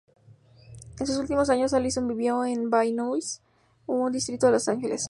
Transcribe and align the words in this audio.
En 0.99 1.05
sus 1.05 1.17
últimos 1.17 1.51
años 1.51 1.75
Allison 1.75 2.07
vivió 2.07 2.43
en 2.43 2.71
Van 2.71 2.95
Nuys, 2.95 3.39
un 3.85 4.11
distrito 4.11 4.47
de 4.47 4.53
Los 4.53 4.67
Ángeles. 4.67 4.99